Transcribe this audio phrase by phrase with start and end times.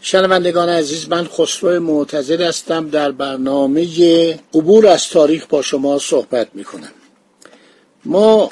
[0.00, 3.84] شنوندگان عزیز من خسرو معتظر هستم در برنامه
[4.54, 6.92] عبور از تاریخ با شما صحبت می کنم
[8.04, 8.50] ما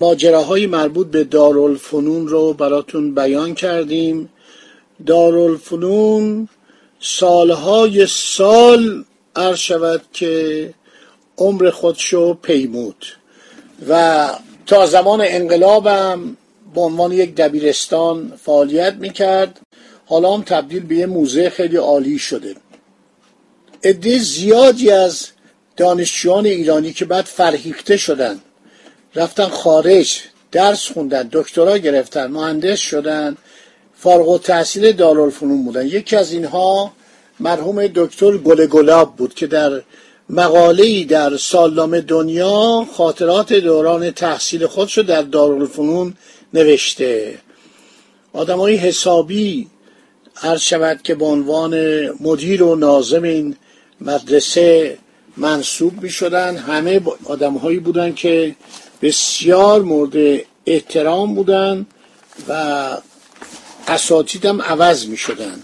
[0.00, 4.28] ماجراهای مربوط به دارالفنون رو براتون بیان کردیم.
[5.06, 6.48] دارالفنون
[7.00, 9.04] سالهای سال
[9.36, 10.74] عرض شود که
[11.38, 13.06] عمر خودشو پیمود
[13.88, 14.28] و
[14.66, 16.36] تا زمان انقلابم
[16.74, 19.60] به عنوان یک دبیرستان فعالیت می‌کرد.
[20.10, 22.54] حالا هم تبدیل به یه موزه خیلی عالی شده.
[23.84, 25.28] عده زیادی از
[25.76, 28.40] دانشجویان ایرانی که بعد فرهیخته شدن
[29.14, 30.20] رفتن خارج
[30.52, 33.36] درس خوندن دکترا گرفتن مهندس شدن
[33.94, 35.86] فارغ و تحصیل دارالفنون بودن.
[35.86, 36.92] یکی از اینها
[37.40, 39.82] مرحوم دکتر گل گلاب بود که در
[40.30, 46.14] مقاله در سالنامه دنیا خاطرات دوران تحصیل خودش در دارالفنون
[46.54, 47.38] نوشته.
[48.32, 49.70] آدمای حسابی
[50.42, 51.74] عرض شود که به عنوان
[52.20, 53.56] مدیر و ناظم این
[54.00, 54.98] مدرسه
[55.36, 58.56] منصوب می شدن همه آدمهایی بودن که
[59.02, 61.86] بسیار مورد احترام بودن
[62.48, 62.52] و
[63.88, 65.62] اساتیدم عوض می شدن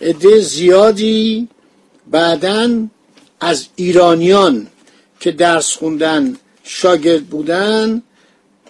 [0.00, 1.48] عده زیادی
[2.10, 2.86] بعدا
[3.40, 4.66] از ایرانیان
[5.20, 8.02] که درس خوندن شاگرد بودن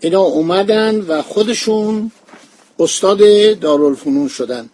[0.01, 2.12] اینا اومدن و خودشون
[2.78, 3.19] استاد
[3.61, 4.71] دارالفنون شدن.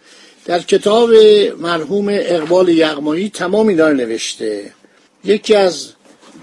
[0.46, 1.10] در کتاب
[1.58, 4.72] مرحوم اقبال یغمایی تمام اینا نوشته.
[5.24, 5.88] یکی از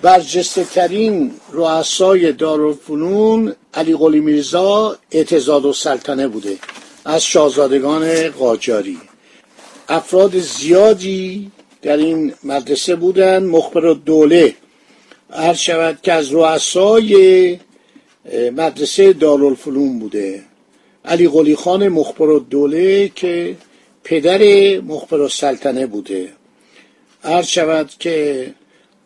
[0.01, 6.57] برجسته ترین رؤسای دارالفنون علی قلی میرزا اعتزاد و سلطنه بوده
[7.05, 8.97] از شاهزادگان قاجاری.
[9.89, 11.51] افراد زیادی
[11.81, 14.53] در این مدرسه بودن مخبر دوله
[15.29, 17.59] هر شود که از رؤسای
[18.51, 20.43] مدرسه دارالفنون بوده.
[21.05, 23.55] علی قلی خان مخبر دوله که
[24.03, 24.41] پدر
[24.81, 26.29] مخبر سلطنه بوده.
[27.23, 28.47] عرض شود که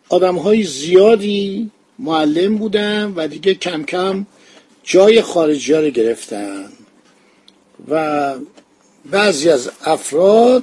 [0.08, 4.26] آدم های زیادی معلم بودن و دیگه کم کم
[4.84, 6.68] جای خارجی ها رو گرفتن
[7.88, 8.34] و
[9.10, 10.62] بعضی از افراد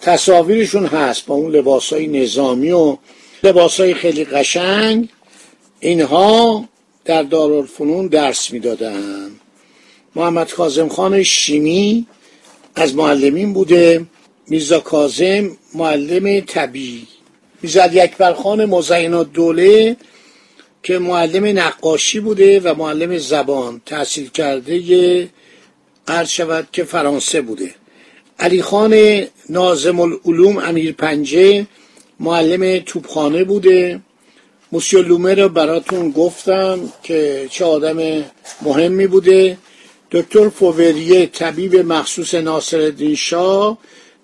[0.00, 2.96] تصاویرشون هست با اون لباس های نظامی و
[3.42, 5.08] لباس های خیلی قشنگ.
[5.80, 6.68] اینها
[7.04, 9.30] در دارالفنون درس می‌دادن.
[10.16, 12.06] محمد کازم خان شیمی
[12.78, 14.06] از معلمین بوده
[14.48, 17.06] میرزا کازم معلم طبیعی.
[17.62, 19.96] میرزا اکبر خان مزین دوله
[20.82, 23.80] که معلم نقاشی بوده و معلم زبان.
[23.86, 25.28] تحصیل کرده
[26.08, 27.74] عرض شود که فرانسه بوده.
[28.38, 31.66] علی خان نازم العلوم امیر پنجه
[32.20, 34.00] معلم توپخانه بوده.
[34.72, 38.24] موسیو لومه رو براتون گفتم که چه آدم
[38.62, 39.58] مهمی بوده.
[40.10, 43.78] دکتر فووریه طبیب مخصوص ناصر شاه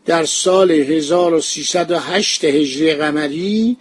[0.07, 3.77] در سال 1308 هجری قمری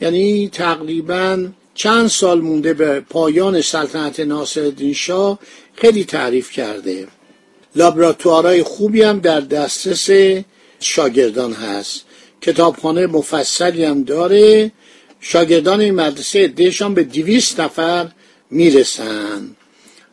[0.00, 5.38] یعنی تقریبا چند سال مونده به پایان سلطنت ناصر شاه
[5.74, 7.06] خیلی تعریف کرده.
[7.76, 10.10] لابراتوارهای خوبی هم در دسترس
[10.80, 12.04] شاگردان هست.
[12.40, 14.72] کتابخانه مفصلی هم داره.
[15.20, 18.08] شاگردان این مدرسه ادهشان به دویست نفر
[18.50, 19.56] می‌رسن.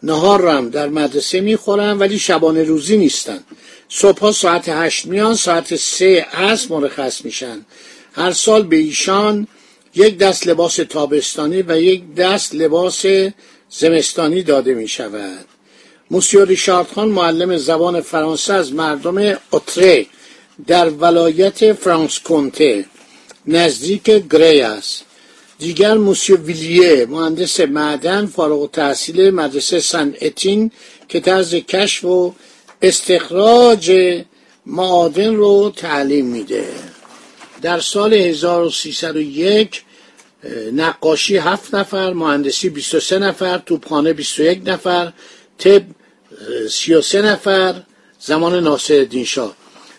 [0.03, 3.39] نهار هم در مدرسه می‌خورن ولی شبانه روزی نیستن.
[3.89, 7.65] صبح ساعت هشت میان ساعت سه از مرخص میشن.
[8.13, 9.47] هر سال به ایشان
[9.95, 13.05] یک دست لباس تابستانی و یک دست لباس
[13.69, 15.45] زمستانی داده می شود
[16.11, 20.05] موسیو ریشارد خان معلم زبان فرانسه از مردم اتره
[20.67, 22.85] در ولایت فرانس کنته
[23.47, 25.06] نزدیک گری است.
[25.59, 30.71] دیگر موسیو ویلیه مهندس معدن فارغ تحصیل مدرسه سن اتین
[31.07, 32.35] که طرز کشف و
[32.81, 33.91] استخراج
[34.65, 36.65] معادن رو تعلیم میده.
[37.61, 39.83] در سال 1301
[40.73, 45.13] نقاشی هفت نفر مهندسی 23 نفر توپخانه 21 نفر
[45.57, 45.81] طب
[46.69, 47.75] 33 نفر
[48.19, 49.55] زمان ناصر شاه.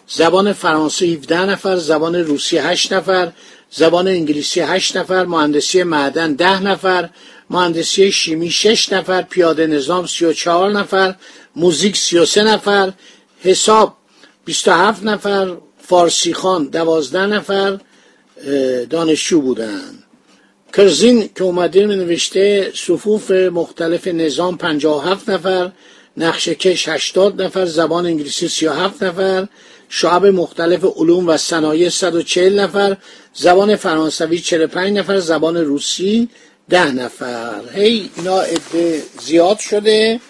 [0.08, 3.32] زبان فرانسه 17 نفر زبان روسی 8 نفر
[3.70, 7.08] زبان انگلیسی هشت نفر مهندسی معدن ده نفر
[7.50, 11.14] مهندسی شیمی شش نفر پیاده نظام سی و چهار نفر
[11.56, 12.92] موزیک سی و سه نفر
[13.40, 13.96] حساب
[14.44, 17.78] بیست و هفت نفر فارسی خان دوازده نفر
[18.90, 19.80] دانشجو بودن.
[20.72, 25.72] کرزین که اومده نوشته صفوف مختلف نظام پنجاه و هفت نفر
[26.16, 29.48] نقشه کش هشتاد نفر زبان انگلیسی سی و هفت نفر
[29.88, 32.96] شعب مختلف علوم و صنایع 140 نفر
[33.34, 36.28] زبان فرانسوی 45 نفر زبان روسی
[36.68, 37.60] ده نفر.
[37.74, 40.20] هی اینا عده زیاد شده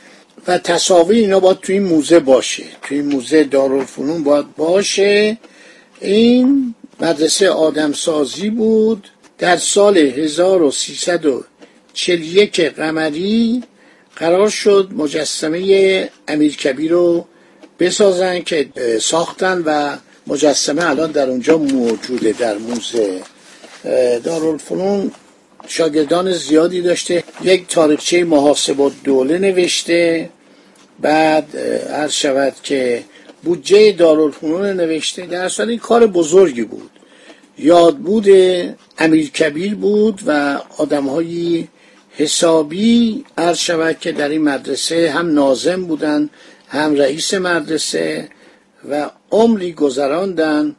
[0.46, 2.64] و تصاویر اینا باید توی موزه باشه.
[2.82, 5.38] توی این موزه دارالفنون باید باشه.
[6.00, 9.08] این مدرسه آدمسازی بود.
[9.38, 13.62] در سال 1341 قمری
[14.16, 17.26] قرار شد مجسمه امیرکبیر رو
[17.78, 18.68] بسازن که
[19.00, 19.96] ساختن و
[20.26, 23.20] مجسمه الان در اونجا موجوده در موزه.
[24.24, 25.12] دارالفنون
[25.66, 27.24] شاگردان زیادی داشته.
[27.42, 30.30] یک تاریخچه محاسب دوله نوشته.
[31.00, 31.56] بعد
[31.92, 33.04] عرض شود که
[33.42, 35.26] بودجه دارالفنون نوشته.
[35.26, 36.90] در اصل این کار بزرگی بود.
[37.58, 38.28] یادبود
[38.98, 41.68] امیر کبیر بود و آدمهایی
[42.10, 43.24] حسابی.
[43.38, 46.30] عرض شود که در این مدرسه هم نازم بودن
[46.68, 48.28] هم رئیس مدرسه
[48.90, 50.76] و عمری گذراندن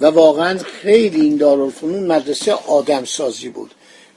[0.00, 3.70] و واقعا خیلی این دارالفنون مدرسه آدم سازی بود.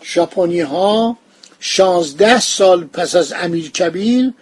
[0.04, 1.18] ژاپنی ها
[1.60, 4.34] شانزده سال پس از امیر کبیر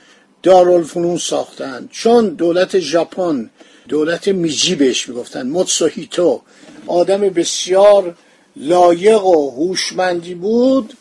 [0.43, 1.89] دارالفنون ساختند.
[1.91, 3.49] چون دولت ژاپن
[3.87, 6.41] دولت میجی بهش می‌گفتن موتسوهیتو
[6.87, 8.15] آدم بسیار
[8.55, 10.93] لایق و هوشمندی بود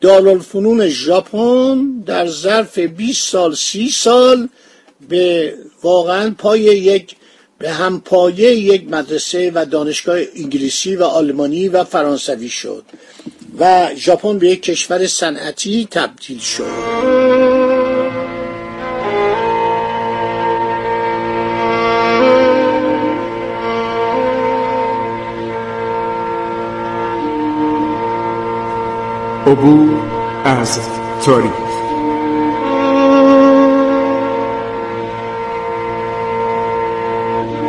[0.00, 4.48] دارالفنون ژاپن در ظرف 20 سال 30 سال
[5.08, 7.16] به واقعا پای یک
[7.58, 12.84] به هم پایه یک مدرسه و دانشگاه انگلیسی و آلمانی و فرانسوی شد
[13.58, 16.64] و ژاپن به یک کشور صنعتی تبدیل شد.
[29.46, 29.88] عبور
[30.44, 30.78] از
[31.24, 31.67] تاریخ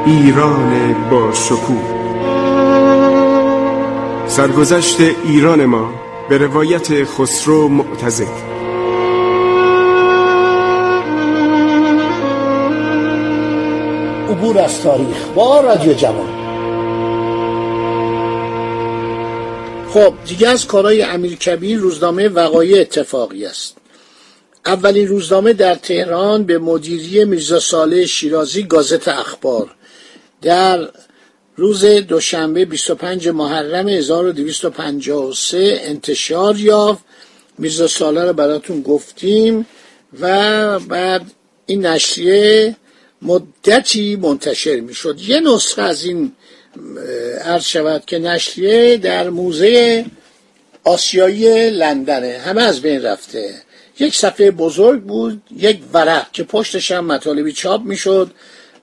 [0.09, 1.99] ایران با شکوه
[4.27, 5.93] سرگذشت ایران ما
[6.29, 8.49] به روایت خسرو معتزد.
[14.29, 16.39] عبور از تاریخ با رادیو جوان.
[19.89, 23.78] خب دیگه از کارهای امیر کبیر روزنامه وقایع اتفاقی است.
[24.65, 29.75] اولین روزنامه در تهران به مدیری میرزا صالح شیرازی گازت اخبار.
[30.41, 30.89] در
[31.55, 37.03] روز دوشنبه 25 محرم 1253 انتشار یافت.
[37.57, 39.65] میرزا ساله رو براتون گفتیم
[40.19, 41.21] و بعد
[41.65, 42.75] این نشریه
[43.21, 45.19] مدتی منتشر می‌شد.
[45.27, 46.31] یه نسخه از این
[47.41, 50.05] عرض شود که نشریه در موزه
[50.83, 52.41] آسیایی لندنه.
[52.45, 53.61] همه از بین رفته.
[53.99, 58.31] یک صفحه بزرگ بود یک ورق که پشتش هم مطالبی چاپ می‌شد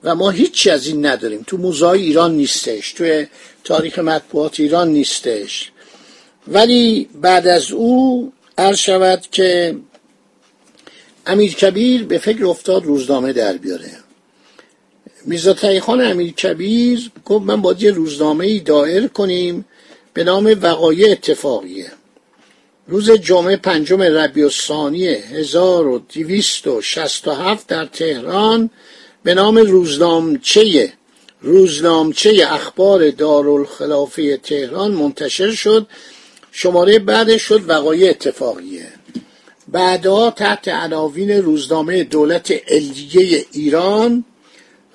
[0.03, 1.43] و ما هیچی از این نداریم.
[1.47, 3.27] تو موزه ایران نیستش توی
[3.63, 5.71] تاریخ مطبوعات ایران نیستش.
[6.47, 9.77] ولی بعد از او عرض شود که
[11.25, 13.91] امیر کبیر به فکر افتاد روزنامه در بیاره.
[15.25, 19.65] میرزا تایخان امیر کبیر گفت من باید یه روزنامه ای دایر کنیم
[20.13, 21.91] به نام وقایع اتفاقیه.
[22.87, 28.69] روز جمعه پنجم ربیع الثانی 1267 در تهران
[29.23, 30.93] به نام روزنامچه
[31.41, 35.87] روزنامچه اخبار دارالخلافه تهران منتشر شد.
[36.51, 38.87] شماره بعدش شد وقایع اتفاقیه.
[39.67, 44.25] بعدها تحت عناوین روزنامه دولت علیه ایران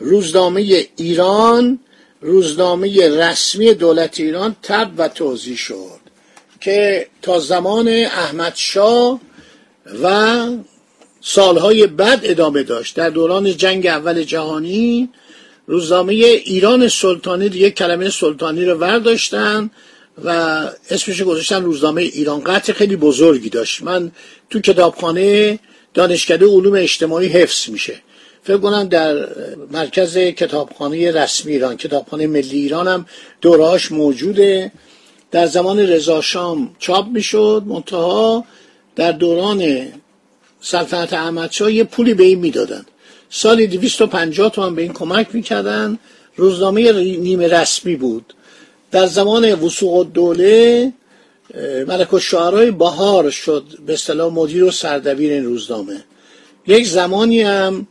[0.01, 1.79] روزنامه ایران
[2.21, 6.02] روزنامه رسمی دولت ایران تب و توضیح شد.
[6.63, 9.21] که تا زمان احمد شاه
[10.03, 10.47] و
[11.21, 12.97] سالهای بعد ادامه داشت.
[12.97, 15.09] در دوران جنگ اول جهانی
[15.67, 19.71] روزنامه ایران سلطانی دیگه کلمه سلطانی رو ورداشتن
[20.25, 20.29] و
[20.91, 22.41] اسمش گذاشتن روزنامه ایران.
[22.41, 23.83] قطع خیلی بزرگی داشت.
[23.83, 24.13] من
[24.51, 25.59] تو کتابخانه
[25.95, 27.95] دانشکده علوم اجتماعی حفظ میشه.
[28.43, 29.29] فکر کنم در
[29.71, 33.07] مرکز کتابخانه رسمی ایران کتابخانه ملی ایران هم
[33.41, 34.73] دورهاش موجوده.
[35.33, 38.45] در زمان رضا شام چاپ می‌شد منتها
[38.97, 39.87] در دوران
[40.61, 42.87] سلطنت احمدشاه یه پولی به این می‌دادن
[43.31, 45.99] سالی 250 تومن به این کمک می‌کردن.
[46.37, 48.35] روزنامه نیمه رسمی بود.
[48.91, 50.93] در زمان وسوق دوله
[51.87, 56.05] ملک الشعرای بهار شد به اصطلاح مدیر و سردبیر این روزنامه.
[56.67, 57.87] یک زمانی هم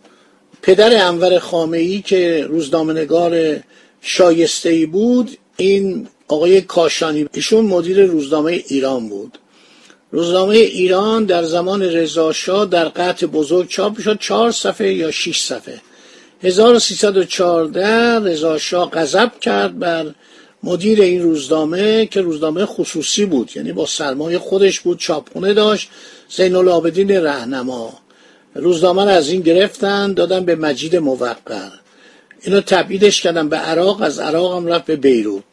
[0.61, 3.59] پدر انور خامعی که روزنامه نگار
[4.01, 9.37] شایسته ای بود این آقای کاشانی ایشون مدیر روزنامه ایران بود.
[10.11, 15.81] روزنامه ایران در زمان رضاشاه در قطع بزرگ چاپ شد چهار صفحه یا شش صفحه.
[16.43, 20.05] 1314 رضاشاه غضب کرد بر
[20.63, 25.89] مدیر این روزنامه که روزنامه خصوصی بود یعنی با سرمایه خودش بود چاپخونه داشت
[26.29, 27.93] زین العابدین رهنما.
[28.55, 31.35] روزنامه رو از این گرفتن دادن به مجید موقر.
[32.41, 35.43] اینو تبعیدش کردن به عراق از عراق هم رفت به بیروت.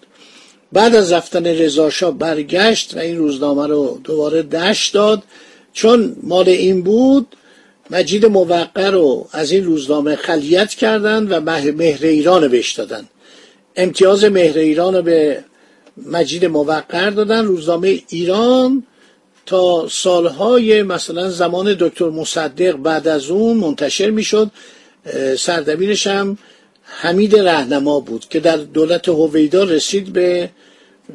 [0.73, 5.23] بعد از رفتن رضاشاه برگشت و این روزنامه رو دوباره دشت داد.
[5.73, 7.37] چون مال این بود
[7.91, 11.41] مجید موقر رو از این روزنامه خلیت کردن و
[11.73, 13.09] مهر ایران بهش دادن.
[13.77, 15.45] امتیاز مهر ایران رو به
[16.07, 17.45] مجید موقر دادن.
[17.45, 18.83] روزنامه ایران
[19.47, 24.51] تا سالهای مثلا زمان دکتر مصدق بعد از اون منتشر می‌شد.
[25.39, 26.39] سردبیرش هم
[26.91, 30.51] حمید رهنما بود که در دولت هویدا رسید به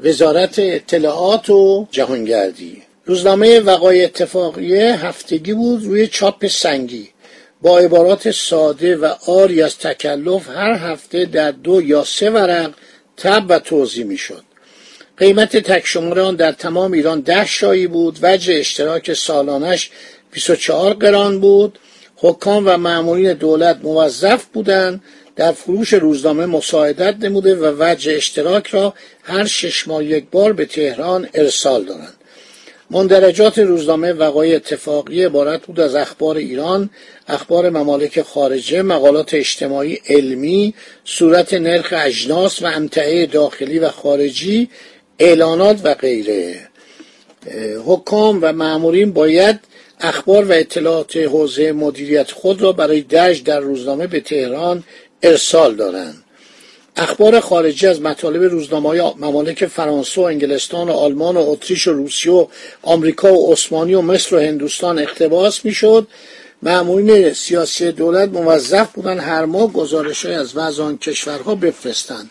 [0.03, 2.81] وزارت اطلاعات و جهانگردی.
[3.05, 7.09] روزنامه وقای اتفاقیه هفتگی بود روی چاپ سنگی.
[7.61, 12.71] با عبارات ساده و آری از تکلف هر هفته در دو یا سه ورق
[13.17, 14.43] تب و توضیح می‌شد.
[15.17, 18.19] قیمت تک شماره در تمام ایران ده شایی بود.
[18.21, 19.91] وجه اشتراک سالانش
[20.31, 21.79] 24 قران بود.
[22.15, 25.01] حکام و معمولین دولت موظف بودند
[25.35, 30.65] در فروش روزنامه مساعدت نموده و وجه اشتراک را هر شش ماه یک بار به
[30.65, 32.13] تهران ارسال دارند
[32.91, 36.89] مندرجات روزنامه وقای اتفاقی عبارت بود از اخبار ایران
[37.27, 40.73] اخبار ممالک خارجه مقالات اجتماعی علمی
[41.05, 44.69] صورت نرخ اجناس و امتعه داخلی و خارجی
[45.19, 46.55] اعلانات و غیره.
[47.85, 49.59] حکام و معمورین باید
[49.99, 54.83] اخبار و اطلاعات حوزه مدیریت خود را برای درج در روزنامه به تهران
[55.23, 56.23] ارسال دارند
[56.95, 61.93] اخبار خارجی از مطالب روزنامه های ممالک فرانسه و انگلستان و آلمان و اتریش و
[61.93, 62.47] روسیه و
[62.81, 66.07] آمریکا و عثمانی و مصر و هندوستان اقتباس می‌شد.
[66.61, 72.29] معمولین سیاسی دولت موظف بودن هر ماه گزارش های از وضع آن کشورها بفرستند.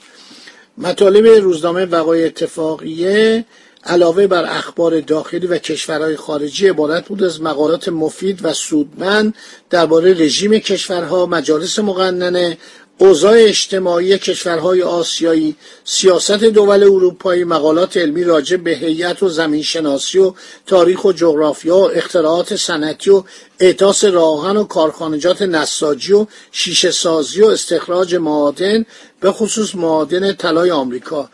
[0.78, 3.44] مطالب روزنامه وقای اتفاقیه
[3.84, 9.34] علاوه بر اخبار داخلی و کشورهای خارجی عبارت بود از مقالات مفید و سودمند
[9.70, 12.58] درباره رژیم کشورها مجالس مقننه
[13.02, 20.35] اوضاع اجتماعی کشورهای آسیایی سیاست دول اروپایی مقالات علمی راجع به هیئت و زمینشناسی و
[20.66, 23.25] تاریخ و جغرافیا و اختراعات صنعتی و
[23.61, 28.87] اعطاس راهن و کارخانجات نساجی و شیشه سازی و استخراج معادن
[29.21, 31.30] به خصوص معادن طلای آمریکا.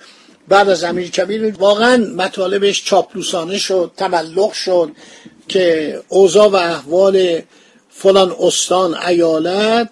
[0.48, 4.90] بعد از امیر کبیر واقعا مطالبش چاپلوسانه شد تملق شد
[5.48, 7.42] که اوضاع و احوال
[7.90, 9.90] فلان استان ایالت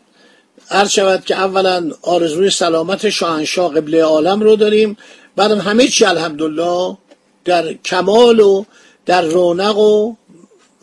[0.71, 4.97] عرض شود که اولا آرزوی سلامت شاهنشاه قبله عالم رو داریم.
[5.37, 6.97] بعدم همه چی الحمدلله
[7.45, 8.65] در کمال و
[9.07, 10.15] در رونق و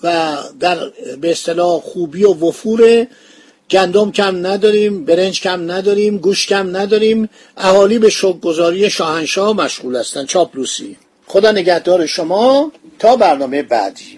[0.04, 0.78] و در
[1.22, 3.08] به اصطلاح خوبی و وفور.
[3.70, 7.30] گندم کم نداریم برنج کم نداریم گوش کم نداریم.
[7.58, 10.98] اهالی به شکرگزاری شاهنشاه مشغول هستند چاپلوسی.
[11.28, 12.72] خدا نگهدار شما.
[13.00, 14.18] تا برنامه بعدی.